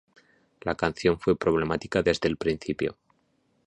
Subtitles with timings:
[0.61, 2.97] La canción fue problemática desde el principio.